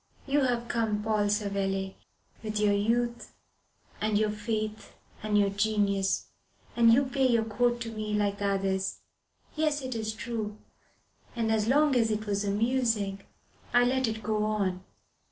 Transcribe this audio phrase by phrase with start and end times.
[0.25, 1.95] You have come, Paul Savelli,
[2.41, 3.35] with your youth
[4.01, 6.25] and your faith and your genius,
[6.75, 9.01] and you pay your court to me like the others.
[9.55, 10.57] Yes, it is true
[11.35, 13.21] and as long as it was amusing,
[13.75, 14.83] I let it go on.